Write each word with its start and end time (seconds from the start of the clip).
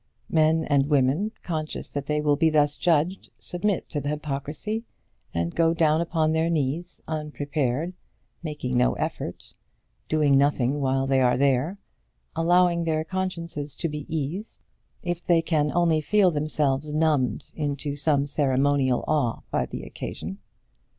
Men 0.31 0.65
and 0.65 0.87
women, 0.89 1.31
conscious 1.43 1.87
that 1.89 2.07
they 2.07 2.21
will 2.21 2.35
be 2.35 2.49
thus 2.49 2.75
judged, 2.75 3.29
submit 3.37 3.87
to 3.89 4.01
the 4.01 4.09
hypocrisy, 4.09 4.83
and 5.31 5.53
go 5.53 5.75
down 5.75 6.01
upon 6.01 6.31
their 6.31 6.49
knees 6.49 6.99
unprepared, 7.07 7.93
making 8.41 8.75
no 8.75 8.93
effort, 8.93 9.53
doing 10.09 10.35
nothing 10.39 10.79
while 10.81 11.05
they 11.05 11.21
are 11.21 11.37
there, 11.37 11.77
allowing 12.35 12.83
their 12.85 13.03
consciences 13.03 13.75
to 13.75 13.87
be 13.87 14.07
eased 14.09 14.59
if 15.03 15.23
they 15.23 15.43
can 15.43 15.71
only 15.71 16.01
feel 16.01 16.31
themselves 16.31 16.91
numbed 16.91 17.51
into 17.53 17.95
some 17.95 18.25
ceremonial 18.25 19.03
awe 19.07 19.41
by 19.51 19.67
the 19.67 19.83
occasion. 19.83 20.39